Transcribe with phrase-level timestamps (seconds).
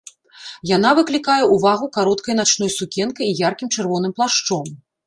[0.69, 4.65] Яна выклікае ўвагу кароткай начной сукенкай і яркім чырвоным плашчом.